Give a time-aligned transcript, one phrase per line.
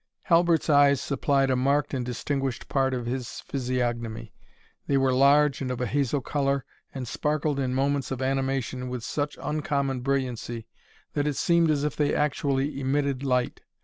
[0.23, 4.33] Halbert's eyes supplied a marked and distinguished part of his physiognomy.
[4.87, 9.03] They were large and of a hazel colour, and sparkled in moments of animation with
[9.03, 10.65] such uncommon brilliancy,
[11.13, 13.61] that it seemed as if they actually emitted light.